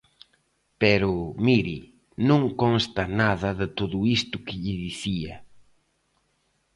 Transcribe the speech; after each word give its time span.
Pero, 0.81 1.11
mire, 1.45 1.77
non 2.29 2.41
consta 2.61 3.03
nada 3.21 3.49
de 3.61 3.67
todo 3.77 3.97
isto 4.17 4.35
que 4.45 4.55
lle 4.63 4.75
dicía. 4.85 5.35